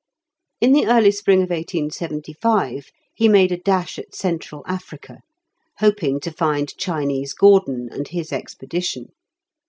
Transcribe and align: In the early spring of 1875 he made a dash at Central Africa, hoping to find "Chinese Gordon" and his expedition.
In 0.59 0.71
the 0.71 0.87
early 0.87 1.11
spring 1.11 1.43
of 1.43 1.51
1875 1.51 2.87
he 3.13 3.27
made 3.29 3.51
a 3.51 3.57
dash 3.57 3.99
at 3.99 4.15
Central 4.15 4.63
Africa, 4.65 5.19
hoping 5.77 6.19
to 6.21 6.31
find 6.31 6.75
"Chinese 6.75 7.33
Gordon" 7.35 7.87
and 7.91 8.07
his 8.07 8.33
expedition. 8.33 9.09